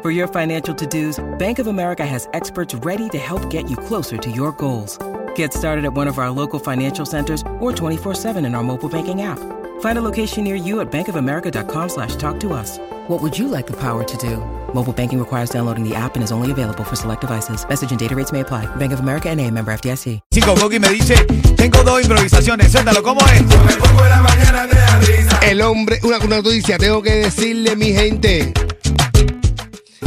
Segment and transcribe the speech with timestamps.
[0.00, 4.16] For your financial to-dos, Bank of America has experts ready to help get you closer
[4.16, 4.96] to your goals.
[5.34, 9.22] Get started at one of our local financial centers or 24-7 in our mobile banking
[9.22, 9.40] app.
[9.80, 12.78] Find a location near you at bankofamerica.com slash talk to us.
[13.08, 14.36] What would you like the power to do?
[14.72, 17.68] Mobile banking requires downloading the app and is only available for select devices.
[17.68, 18.66] Message and data rates may apply.
[18.76, 20.20] Bank of America and a member FDIC.
[20.32, 21.16] Cinco Coqui me dice,
[21.56, 22.70] tengo dos improvisaciones.
[22.70, 23.42] Suéltalo, ¿cómo es?
[23.42, 27.92] Por la mañana de la risa, El hombre, una, una noticia, tengo que decirle, mi
[27.92, 28.52] gente.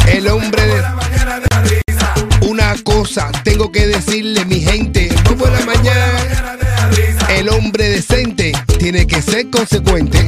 [0.07, 0.83] El hombre de.
[2.47, 5.09] Una cosa, tengo que decirle, mi gente.
[5.27, 6.19] ¿Cómo es la mañana?
[7.29, 10.27] El hombre decente tiene que ser consecuente.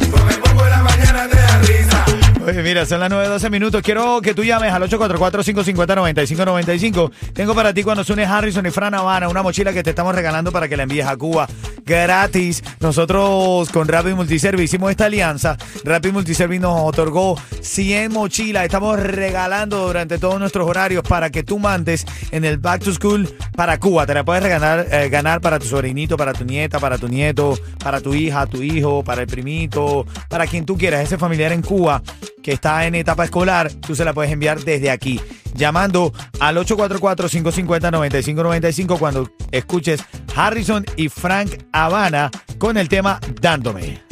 [2.64, 3.82] Mira, son las 9.12 minutos.
[3.82, 7.12] Quiero que tú llames al 844-550-9595.
[7.34, 10.50] Tengo para ti cuando suene Harrison y Fran Habana una mochila que te estamos regalando
[10.50, 11.46] para que la envíes a Cuba
[11.86, 12.64] gratis.
[12.80, 15.58] Nosotros con Rapid Multiservice hicimos esta alianza.
[15.84, 18.64] Rapid Multiservice nos otorgó 100 mochilas.
[18.64, 23.28] Estamos regalando durante todos nuestros horarios para que tú mandes en el Back to School
[23.58, 24.06] para Cuba.
[24.06, 27.60] Te la puedes regalar, eh, ganar para tu sobrinito, para tu nieta, para tu nieto,
[27.84, 31.04] para tu hija, tu hijo, para el primito, para quien tú quieras.
[31.04, 32.02] Ese familiar en Cuba
[32.44, 35.20] que está en etapa escolar, tú se la puedes enviar desde aquí,
[35.56, 40.04] llamando al 844-550-9595 cuando escuches
[40.36, 44.04] Harrison y Frank Habana con el tema Dándome.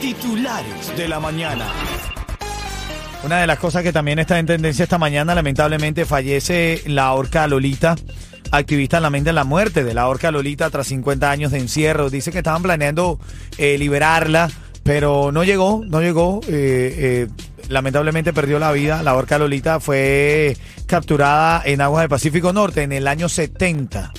[0.00, 1.66] Titulares de la mañana.
[3.22, 7.46] Una de las cosas que también está en tendencia esta mañana, lamentablemente fallece la orca
[7.46, 7.96] Lolita.
[8.50, 12.08] Activista lamenta la muerte de la orca Lolita tras 50 años de encierro.
[12.08, 13.20] Dice que estaban planeando
[13.58, 14.48] eh, liberarla
[14.82, 16.40] pero no llegó, no llegó.
[16.48, 17.28] Eh, eh,
[17.68, 19.02] lamentablemente perdió la vida.
[19.02, 24.12] La orca Lolita fue capturada en aguas del Pacífico Norte en el año 70.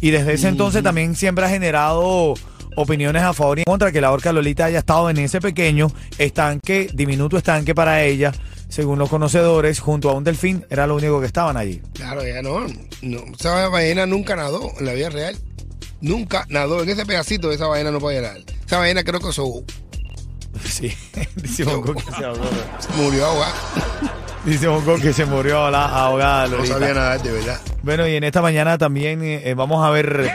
[0.00, 2.34] Y desde ese entonces también siempre ha generado
[2.76, 5.88] opiniones a favor y en contra que la orca Lolita haya estado en ese pequeño
[6.18, 8.32] estanque, diminuto estanque para ella,
[8.68, 11.82] según los conocedores, junto a un delfín, era lo único que estaban allí.
[11.92, 12.66] Claro, ya no,
[13.02, 13.24] no.
[13.38, 15.36] Esa ballena nunca nadó en la vida real.
[16.00, 16.82] Nunca nadó.
[16.82, 18.40] En ese pedacito de esa ballena no puede nadar.
[18.64, 19.64] Esa ballena creo que eso
[20.64, 20.92] Sí,
[21.36, 22.44] dice Bongo que se ahogó.
[22.78, 23.54] se murió ahogada.
[24.44, 26.46] Dice Bongo que se murió ahogada.
[26.48, 26.74] No Lolita.
[26.78, 27.60] sabía nadar, de verdad.
[27.82, 30.30] Bueno, y en esta mañana también eh, vamos a ver.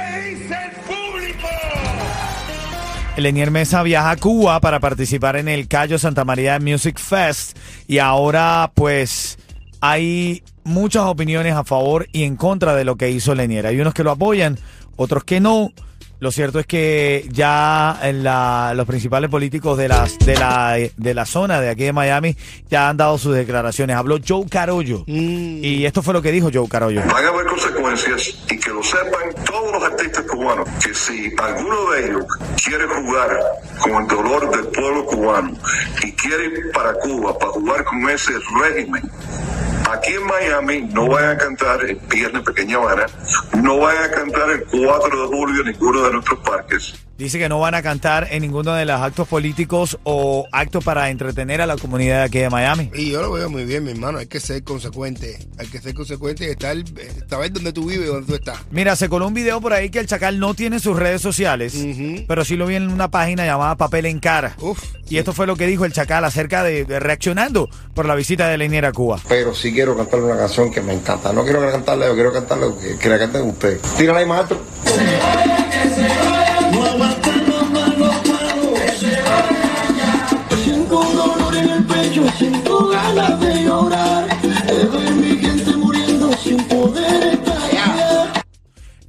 [3.17, 7.99] Lenier Mesa viaja a Cuba para participar en el Cayo Santa María Music Fest y
[7.99, 9.37] ahora pues
[9.79, 13.67] hay muchas opiniones a favor y en contra de lo que hizo Lenier.
[13.67, 14.59] Hay unos que lo apoyan,
[14.97, 15.71] otros que no.
[16.19, 21.13] Lo cierto es que ya en la- los principales políticos de, las, de, la, de
[21.13, 22.35] la zona de aquí de Miami
[22.69, 23.95] ya han dado sus declaraciones.
[23.95, 27.01] Habló Joe Carollo y esto fue lo que dijo Joe Carollo.
[27.05, 31.91] van a haber consecuencias y que lo sepan todos los artistas cubanos, que si alguno
[31.91, 32.25] de ellos
[32.63, 33.37] quiere jugar
[33.81, 35.51] con el dolor del pueblo cubano
[36.03, 38.31] y quiere ir para Cuba para jugar con ese
[38.63, 39.01] régimen,
[39.95, 43.05] aquí en Miami no vayan a cantar el Viernes Pequeña Habana,
[43.61, 46.93] no vayan a cantar el 4 de julio en ninguno de nuestros parques.
[47.17, 51.09] Dice que no van a cantar en ninguno de los actos políticos o actos para
[51.09, 52.91] entretener a la comunidad de aquí de Miami.
[52.93, 54.17] Y yo lo veo muy bien, mi hermano.
[54.17, 55.39] Hay que ser consecuente.
[55.57, 56.83] Hay que ser consecuente y estar, eh,
[57.29, 58.57] saber dónde tú vives y dónde tú estás.
[58.69, 61.73] Mira, se coló un video por ahí que el Chacal no tiene sus redes sociales,
[62.27, 64.55] pero sí lo vi en una página llamada Papel en Cara.
[64.59, 64.83] Uf.
[65.07, 68.49] Y esto fue lo que dijo el Chacal acerca de, de reaccionando por la visita
[68.49, 69.21] de Lenier a Cuba.
[69.29, 71.31] pero sí quiero cantarle una canción que me encanta.
[71.31, 73.81] No quiero cantarle, yo quiero cantarle que, que la canten ustedes.
[73.97, 74.59] Tírala ahí, maestro.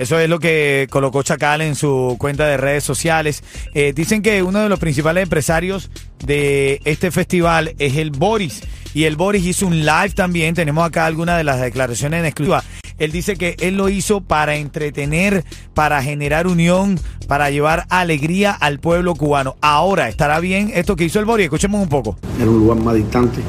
[0.06, 3.42] Eso es lo que colocó Chacal en su cuenta de redes sociales.
[3.74, 5.90] Eh, dicen que uno de los principales empresarios
[6.24, 8.62] de este festival es el Boris.
[8.94, 10.54] Y el Boris hizo un live también.
[10.54, 12.62] Tenemos acá algunas de las declaraciones en exclusiva.
[12.98, 15.44] Él dice que él lo hizo para entretener,
[15.74, 19.56] para generar unión, para llevar alegría al pueblo cubano.
[19.60, 21.46] Ahora, ¿estará bien esto que hizo el Boris?
[21.46, 22.16] Escuchemos un poco.
[22.40, 23.40] era un lugar más distante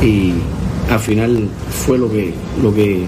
[0.00, 0.34] y
[0.88, 2.32] al final fue lo que
[2.62, 3.06] lo que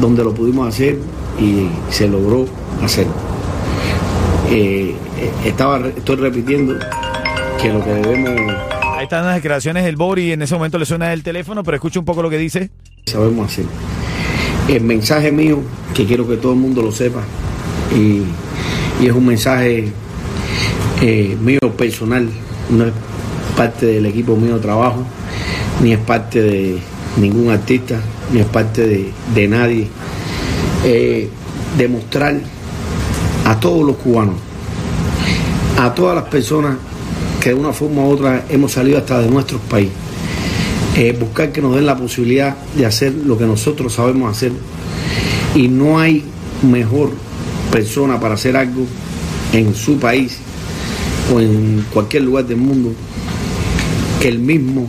[0.00, 0.98] donde lo pudimos hacer
[1.38, 2.46] y se logró
[2.82, 3.06] hacer
[4.50, 4.94] Eh,
[5.44, 6.74] estaba estoy repitiendo
[7.60, 8.30] que lo que debemos
[8.96, 10.32] Ahí están las declaraciones del Bori.
[10.32, 12.70] En ese momento le suena el teléfono, pero escucha un poco lo que dice.
[13.06, 13.64] sabemos hacer.
[14.68, 15.60] El mensaje mío,
[15.94, 17.20] que quiero que todo el mundo lo sepa,
[17.94, 18.22] y,
[19.02, 19.92] y es un mensaje
[21.02, 22.28] eh, mío personal,
[22.70, 22.92] no es
[23.56, 25.04] parte del equipo mío de trabajo,
[25.82, 26.78] ni es parte de
[27.18, 28.00] ningún artista,
[28.32, 29.88] ni es parte de, de nadie.
[30.84, 31.30] Eh,
[31.78, 32.38] demostrar
[33.46, 34.34] a todos los cubanos,
[35.78, 36.76] a todas las personas
[37.40, 39.94] que de una forma u otra hemos salido hasta de nuestros países,
[40.96, 44.52] eh, buscar que nos den la posibilidad de hacer lo que nosotros sabemos hacer.
[45.54, 46.24] Y no hay
[46.62, 47.10] mejor
[47.72, 48.86] persona para hacer algo
[49.52, 50.38] en su país
[51.34, 52.92] o en cualquier lugar del mundo
[54.20, 54.86] que el mismo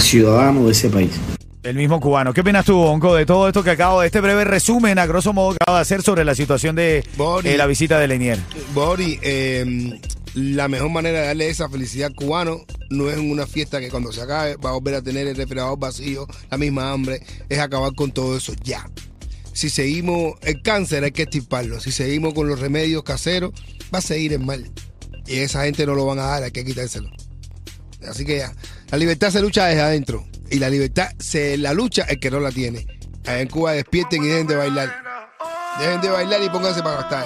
[0.00, 1.33] ciudadano de ese país.
[1.64, 2.34] El mismo cubano.
[2.34, 5.32] ¿Qué opinas tú, Bonco, de todo esto que acabo de este breve resumen, a grosso
[5.32, 7.48] modo, que acabo de hacer sobre la situación de Bori.
[7.48, 8.38] eh, la visita de Lenier?
[8.74, 9.98] Bori, eh,
[10.34, 13.88] la mejor manera de darle esa felicidad al cubano no es en una fiesta que
[13.90, 17.58] cuando se acabe va a volver a tener el refrigerador vacío, la misma hambre, es
[17.58, 18.86] acabar con todo eso ya.
[19.54, 23.52] Si seguimos el cáncer hay que extirparlo, si seguimos con los remedios caseros
[23.92, 24.70] va a seguir en mal.
[25.26, 27.08] Y esa gente no lo van a dar, hay que quitárselo.
[28.08, 28.52] Así que ya,
[28.90, 32.40] la libertad se lucha desde adentro y la libertad se la lucha el que no
[32.40, 32.86] la tiene.
[33.26, 34.94] Allá en Cuba despierten y dejen de bailar.
[35.78, 37.24] Dejen de bailar y pónganse para gastar.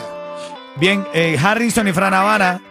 [0.76, 2.62] Bien, eh, Harrison y Fran Habana,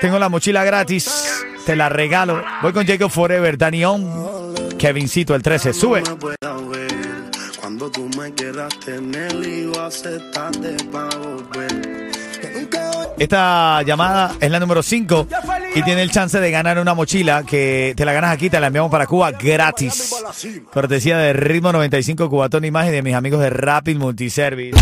[0.00, 2.42] tengo la mochila gratis, te la regalo.
[2.62, 6.02] Voy con Jacob Forever, Danión, Kevincito, el 13, sube.
[7.60, 9.88] Cuando tú me quieras tener y va
[11.08, 12.21] a volver.
[13.18, 15.28] Esta llamada es la número 5
[15.74, 18.66] y tiene el chance de ganar una mochila que te la ganas aquí, te la
[18.68, 20.14] enviamos para Cuba gratis.
[20.72, 24.78] Cortesía de Ritmo 95 Cubatón Imagen de mis amigos de Rapid Multiservice.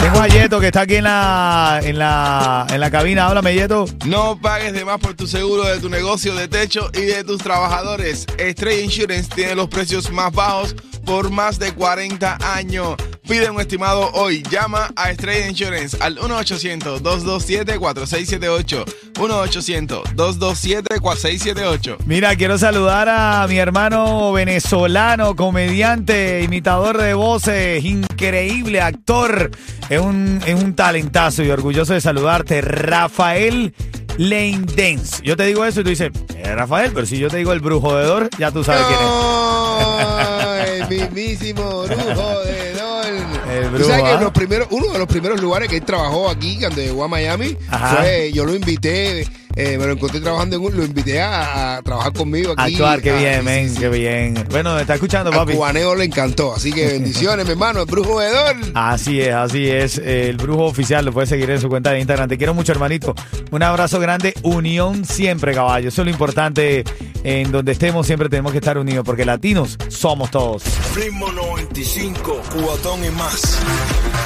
[0.00, 3.26] Tengo a Yeto que está aquí en la, en la, en la cabina.
[3.26, 3.84] Háblame, Yeto.
[4.06, 7.38] No pagues de más por tu seguro de tu negocio de techo y de tus
[7.38, 8.26] trabajadores.
[8.38, 10.74] Stray Insurance tiene los precios más bajos
[11.04, 12.96] por más de 40 años.
[13.28, 14.42] Pide un estimado hoy.
[14.50, 18.84] Llama a Stray Insurance al 1-800-227-4678.
[19.14, 21.98] 1-800-227-4678.
[22.06, 29.52] Mira, quiero saludar a mi hermano venezolano, comediante, imitador de voces, increíble actor.
[29.90, 33.74] Es un, es un talentazo y orgulloso de saludarte, Rafael
[34.16, 35.20] Lane Dance.
[35.24, 37.60] Yo te digo eso y tú dices, "Eh, Rafael, pero si yo te digo el
[37.60, 40.80] brujo de Dor, ya tú sabes quién es.
[40.80, 43.50] El mismísimo brujo de Don.
[43.50, 44.20] El Tú brujo, sabes que ¿ah?
[44.20, 47.56] los primeros, uno de los primeros lugares que él trabajó aquí, cuando llegó a Miami,
[47.68, 47.96] Ajá.
[47.96, 51.82] fue, yo lo invité, eh, me lo encontré trabajando en un, lo invité a, a
[51.82, 52.74] trabajar conmigo aquí.
[52.74, 53.80] Actuar, qué Ah, bien, men, sí, sí.
[53.80, 54.44] qué bien.
[54.50, 55.52] Bueno, me está escuchando, papi.
[55.54, 58.72] cubaneo le encantó, así que bendiciones, mi hermano, el brujo de Don.
[58.74, 59.98] Así es, así es.
[59.98, 62.28] El brujo oficial lo puedes seguir en su cuenta de Instagram.
[62.28, 63.14] Te quiero mucho, hermanito.
[63.50, 64.34] Un abrazo grande.
[64.42, 65.88] Unión siempre, caballo.
[65.88, 66.84] Eso es lo importante.
[67.22, 70.62] En donde estemos siempre tenemos que estar unidos porque latinos somos todos.
[70.96, 73.58] Ritmo 95, cubatón y más.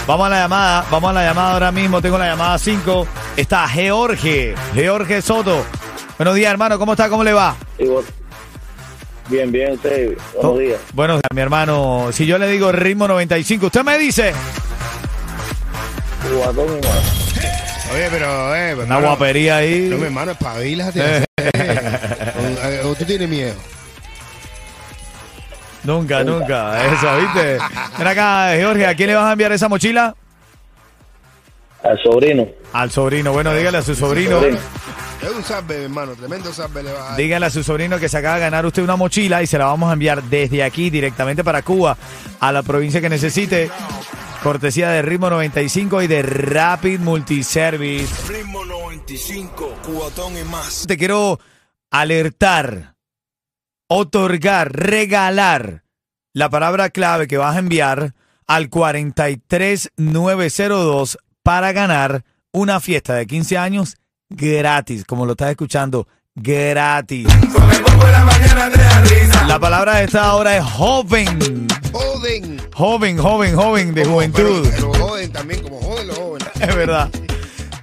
[0.06, 0.86] Vamos a la llamada.
[0.90, 2.00] Vamos a la llamada ahora mismo.
[2.00, 3.06] Tengo la llamada 5.
[3.36, 4.54] Está George.
[4.74, 5.64] George Soto.
[6.18, 6.78] Buenos días, hermano.
[6.78, 7.08] ¿Cómo está?
[7.08, 7.56] ¿Cómo le va?
[9.28, 10.16] Bien, bien, usted.
[10.34, 10.80] Buenos días.
[10.92, 12.08] Buenos días, mi hermano.
[12.12, 14.32] Si yo le digo ritmo 95, usted me dice.
[17.92, 19.88] Oye, pero, eh, Una hermano, guapería ahí.
[19.90, 21.00] No, mi hermano, espabilate.
[21.36, 23.54] eh, o, o tú tienes miedo.
[25.84, 26.84] Nunca, nunca.
[26.86, 27.58] Eso, ¿viste?
[27.98, 30.14] Ven acá, Jorge, ¿a quién le vas a enviar esa mochila?
[31.82, 32.48] Al sobrino.
[32.72, 33.32] Al sobrino.
[33.32, 34.38] Bueno, dígale a su sobrino.
[34.40, 34.58] Sobrino.
[35.22, 37.16] Es un salve, hermano, tremendo salve le va a dar.
[37.16, 39.66] Dígale a su sobrino que se acaba de ganar usted una mochila y se la
[39.66, 41.96] vamos a enviar desde aquí directamente para Cuba,
[42.40, 43.70] a la provincia que necesite.
[44.42, 48.30] Cortesía de Ritmo 95 y de Rapid Multiservice.
[48.30, 50.84] Ritmo 95, cubatón y más.
[50.86, 51.40] Te quiero
[51.90, 52.94] alertar,
[53.86, 55.84] otorgar, regalar
[56.34, 58.12] la palabra clave que vas a enviar
[58.46, 63.96] al 43902 para ganar una fiesta de 15 años
[64.28, 67.26] gratis, como lo estás escuchando, gratis.
[69.46, 71.66] La palabra de esta hora es joven.
[72.74, 74.68] Joven, joven, joven, de juventud.
[74.74, 74.92] Pero,
[75.32, 76.48] también, como joden los jóvenes.
[76.60, 77.10] Es verdad.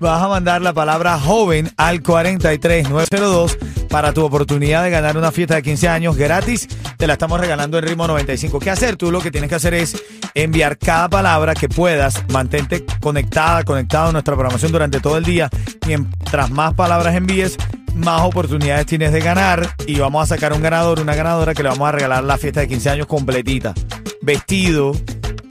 [0.01, 3.55] Vas a mandar la palabra joven al 43902
[3.88, 6.67] para tu oportunidad de ganar una fiesta de 15 años gratis.
[6.98, 8.58] Te la estamos regalando en ritmo 95.
[8.60, 8.96] ¿Qué hacer?
[8.96, 9.96] Tú lo que tienes que hacer es
[10.34, 12.24] enviar cada palabra que puedas.
[12.29, 15.51] Mantente conectada, conectado a nuestra programación durante todo el día.
[15.86, 17.55] Mientras más palabras envíes,
[17.93, 19.75] más oportunidades tienes de ganar.
[19.86, 22.62] Y vamos a sacar un ganador, una ganadora que le vamos a regalar la fiesta
[22.62, 23.75] de 15 años completita.
[24.24, 24.93] Vestido,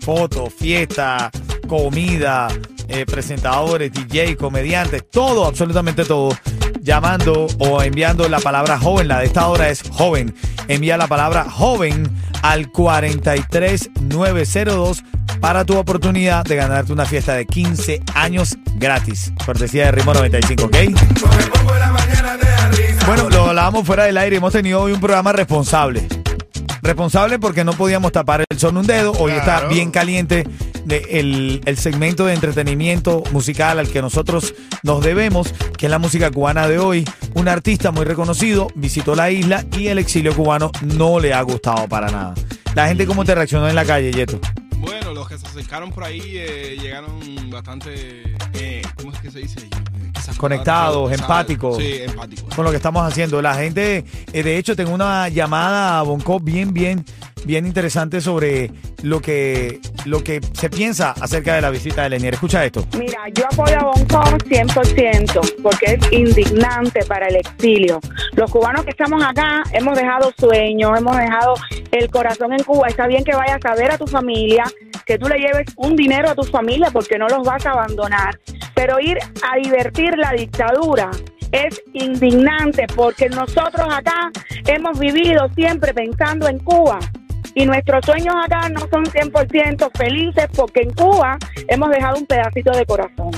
[0.01, 1.31] foto, fiesta,
[1.69, 2.49] comida,
[2.91, 6.37] eh, presentadores, DJ, comediantes, todo, absolutamente todo.
[6.83, 9.07] Llamando o enviando la palabra joven.
[9.07, 10.35] La de esta hora es joven.
[10.67, 12.11] Envía la palabra joven
[12.43, 15.05] al 43902
[15.41, 19.33] para tu oportunidad de ganarte una fiesta de 15 años gratis.
[19.47, 20.77] Cortesía de Ritmo 95, ¿ok?
[23.07, 24.37] Bueno, lo hablábamos fuera del aire.
[24.37, 26.07] Hemos tenido hoy un programa responsable.
[26.83, 29.13] Responsable porque no podíamos tapar el sol un dedo.
[29.13, 30.45] Hoy está bien caliente
[30.91, 35.99] de el, el segmento de entretenimiento musical al que nosotros nos debemos, que es la
[35.99, 37.05] música cubana de hoy.
[37.35, 41.89] Un artista muy reconocido visitó la isla y el exilio cubano no le ha gustado
[41.89, 42.35] para nada.
[42.75, 44.39] La gente cómo te reaccionó en la calle, Yeto.
[44.77, 47.21] Bueno, los que se acercaron por ahí eh, llegaron
[47.51, 48.35] bastante.
[48.55, 49.69] eh, ¿Cómo es que se dice?
[50.37, 51.77] Conectados, empáticos.
[51.77, 52.55] Sí, empáticos.
[52.55, 53.43] con lo que estamos haciendo.
[53.43, 57.05] La gente, eh, de hecho, tengo una llamada a Bonco bien, bien,
[57.45, 58.71] bien interesante sobre
[59.03, 62.35] lo que, lo que se piensa acerca de la visita de Lenier.
[62.35, 62.87] Escucha esto.
[62.99, 68.01] Mira, yo apoyo a Bonco 100% porque es indignante para el exilio.
[68.33, 71.55] Los cubanos que estamos acá hemos dejado sueños, hemos dejado
[71.93, 72.89] el corazón en Cuba.
[72.89, 74.65] Está bien que vayas a ver a tu familia,
[75.07, 78.39] que tú le lleves un dinero a tu familia porque no los vas a abandonar.
[78.75, 81.11] Pero ir a divertir la dictadura
[81.53, 84.31] es indignante porque nosotros acá
[84.67, 86.99] hemos vivido siempre pensando en Cuba.
[87.55, 91.37] Y nuestros sueños acá no son 100% felices porque en Cuba
[91.69, 93.31] hemos dejado un pedacito de corazón.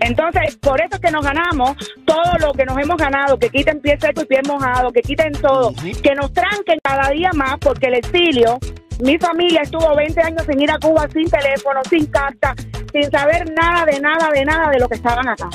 [0.00, 3.80] Entonces, por eso es que nos ganamos todo lo que nos hemos ganado, que quiten
[3.80, 7.86] pie seco y pie mojado, que quiten todo, que nos tranquen cada día más porque
[7.86, 8.58] el exilio,
[9.00, 12.54] mi familia estuvo 20 años sin ir a Cuba, sin teléfono, sin carta,
[12.92, 15.48] sin saber nada de nada de nada de lo que estaban acá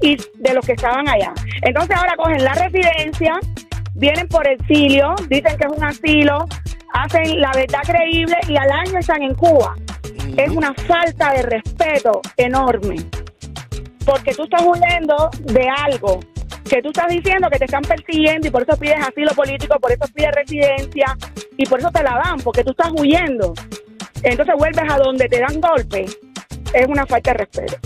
[0.00, 1.32] y de los que estaban allá.
[1.62, 3.38] Entonces ahora cogen la residencia,
[3.94, 6.46] vienen por exilio, dicen que es un asilo,
[6.92, 9.76] hacen la verdad creíble y al año están en Cuba.
[10.36, 12.96] Es una falta de respeto enorme.
[14.04, 16.20] Porque tú estás huyendo de algo
[16.68, 19.90] que tú estás diciendo que te están persiguiendo y por eso pides asilo político, por
[19.90, 21.16] eso pides residencia
[21.56, 23.52] y por eso te la dan, porque tú estás huyendo.
[24.22, 26.04] Entonces vuelves a donde te dan golpe.
[26.72, 27.76] Es una falta de respeto.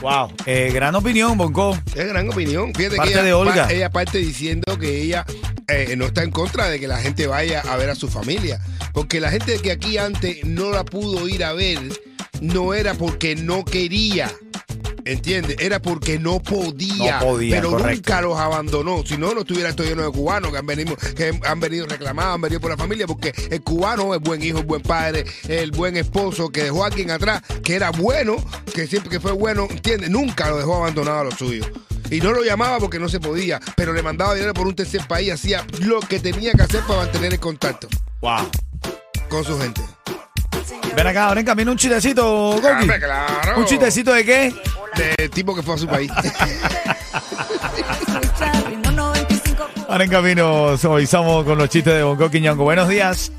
[0.00, 0.30] Wow.
[0.46, 1.76] Eh, gran opinión, Bonco.
[1.96, 2.72] Es gran opinión.
[2.72, 3.66] Fíjate Parte que ella, de Olga.
[3.66, 5.24] pa- ella parte diciendo que ella
[5.68, 8.60] eh, no está en contra de que la gente vaya a ver a su familia.
[8.92, 11.78] Porque la gente que aquí antes no la pudo ir a ver,
[12.40, 14.32] no era porque no quería.
[15.04, 15.56] ¿Entiendes?
[15.58, 17.20] Era porque no podía.
[17.20, 17.94] No podía, pero correcto.
[17.94, 19.04] nunca los abandonó.
[19.06, 22.34] Si no, no estuviera esto lleno de cubanos que han venido, que han venido reclamados,
[22.34, 23.06] han venido por la familia.
[23.06, 27.10] Porque el cubano es buen hijo, buen padre, el buen esposo que dejó a alguien
[27.10, 28.36] atrás, que era bueno,
[28.74, 30.10] que siempre que fue bueno, ¿entiendes?
[30.10, 31.66] Nunca lo dejó abandonado a los suyos.
[32.10, 35.06] Y no lo llamaba porque no se podía, pero le mandaba dinero por un tercer
[35.06, 37.88] país, hacía lo que tenía que hacer para mantener el contacto
[38.20, 38.50] Wow.
[39.28, 39.82] con su gente.
[40.96, 42.66] Ven acá, ahora en camino un chistecito, Goki.
[42.66, 43.58] Hombre, claro.
[43.58, 44.54] ¿Un chistecito de qué?
[44.96, 46.10] De tipo que fue a su país.
[49.88, 52.64] Ahora en camino estamos con los chistes de Bonco Quiñongo.
[52.64, 53.32] Buenos días.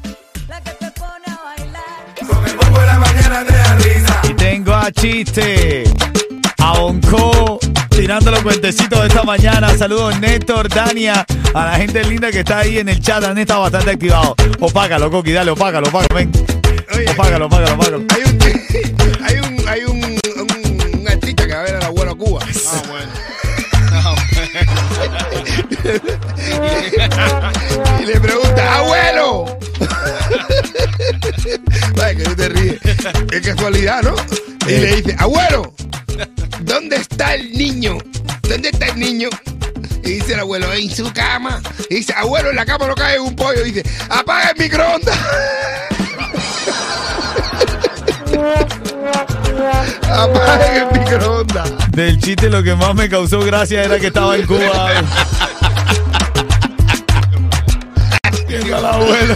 [4.23, 5.83] Y tengo a chiste.
[6.57, 7.59] A Bonco
[7.99, 9.77] tirando los cuentecitos de esta mañana.
[9.77, 13.21] Saludos Néstor, Dania, a la gente linda que está ahí en el chat.
[13.25, 14.35] Han estado bastante activados.
[14.59, 16.31] Opácalo, Coqui, dale, opácalo, opácalo, ven.
[16.95, 18.01] Oye, Opácalo, opácalo, opácalo.
[18.15, 18.39] Hay un,
[19.25, 20.17] hay un, hay un, un,
[20.99, 22.39] un artista que va a ver al abuelo a Cuba.
[22.67, 23.11] Ah, bueno.
[28.01, 29.57] y le pregunta, ¡abuelo!
[31.95, 32.79] Vaya, que tú te ríes.
[33.29, 34.15] Qué casualidad, ¿no?
[34.67, 35.73] Y le dice, ¡abuelo!
[37.29, 37.97] ¿Dónde está el niño?
[38.41, 39.29] ¿Dónde está el niño?
[40.03, 41.61] Y dice el abuelo, en su cama.
[41.87, 43.63] Y dice, abuelo, en la cama no cae un pollo.
[43.63, 45.15] Y dice, apaga el microondas.
[50.11, 51.71] apaga el microondas.
[51.91, 54.89] Del chiste lo que más me causó gracia era que estaba en Cuba.
[58.75, 59.35] Al abuelo.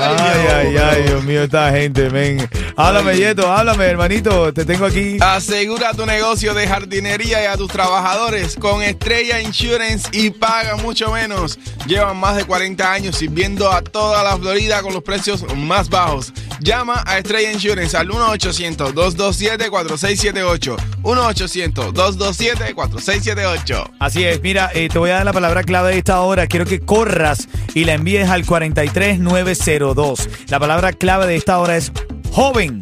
[0.00, 2.48] Ay, ay, ay, Dios mío, esta gente, men.
[2.76, 4.52] Háblame, Yeto, háblame, hermanito.
[4.52, 5.18] Te tengo aquí.
[5.20, 11.12] Asegura tu negocio de jardinería y a tus trabajadores con Estrella Insurance y paga mucho
[11.12, 11.58] menos.
[11.86, 16.32] Llevan más de 40 años sirviendo a toda la Florida con los precios más bajos.
[16.60, 20.76] Llama a Estrella Insurance al 1-800-227-4678.
[21.02, 23.90] 1-800-227-4678.
[23.98, 26.46] Así es, mira, eh, te voy a dar la palabra clave de esta hora.
[26.46, 30.28] Quiero que corras y la envíes al 43902.
[30.48, 31.92] La palabra clave de esta hora es
[32.32, 32.80] joven.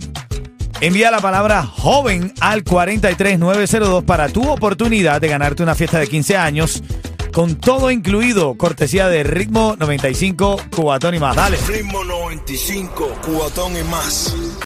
[0.80, 6.37] Envía la palabra joven al 43902 para tu oportunidad de ganarte una fiesta de 15
[6.37, 6.82] años
[7.32, 11.37] con todo incluido, cortesía de Ritmo 95 Cubatón y más.
[11.37, 11.58] Dale.
[11.68, 14.34] Ritmo 95, cubatón y más.